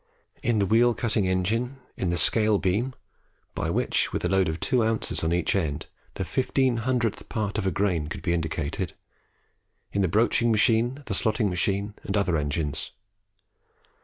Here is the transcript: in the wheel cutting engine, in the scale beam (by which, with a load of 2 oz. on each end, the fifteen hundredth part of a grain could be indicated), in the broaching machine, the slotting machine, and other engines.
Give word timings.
in 0.41 0.57
the 0.57 0.65
wheel 0.65 0.95
cutting 0.95 1.27
engine, 1.27 1.77
in 1.95 2.09
the 2.09 2.17
scale 2.17 2.57
beam 2.57 2.95
(by 3.53 3.69
which, 3.69 4.11
with 4.11 4.25
a 4.25 4.27
load 4.27 4.49
of 4.49 4.59
2 4.59 4.83
oz. 4.83 5.23
on 5.23 5.31
each 5.31 5.55
end, 5.55 5.85
the 6.15 6.25
fifteen 6.25 6.77
hundredth 6.77 7.29
part 7.29 7.59
of 7.59 7.67
a 7.67 7.71
grain 7.71 8.07
could 8.07 8.23
be 8.23 8.33
indicated), 8.33 8.93
in 9.93 10.01
the 10.01 10.07
broaching 10.07 10.49
machine, 10.51 11.03
the 11.05 11.13
slotting 11.13 11.49
machine, 11.51 11.93
and 12.01 12.17
other 12.17 12.35
engines. 12.35 12.93